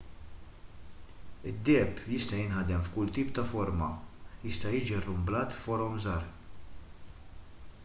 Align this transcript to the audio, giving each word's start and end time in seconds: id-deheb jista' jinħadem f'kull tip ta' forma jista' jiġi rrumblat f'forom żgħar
id-deheb 1.51 1.99
jista' 2.13 2.39
jinħadem 2.39 2.81
f'kull 2.87 3.13
tip 3.19 3.29
ta' 3.39 3.45
forma 3.51 3.91
jista' 4.47 4.73
jiġi 4.79 4.99
rrumblat 5.05 5.57
f'forom 5.61 6.03
żgħar 6.07 6.27